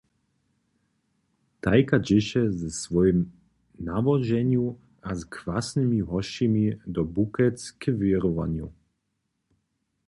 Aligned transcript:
Tajka 1.61 1.97
dźěše 2.07 2.43
ze 2.51 2.69
swojim 2.79 3.19
nawoženju 3.89 4.67
a 5.01 5.09
z 5.15 5.21
kwasnymi 5.35 5.99
hosćimi 6.11 6.65
do 6.93 7.01
Bukec 7.13 7.57
k 7.79 7.81
wěrowanju. 7.99 8.67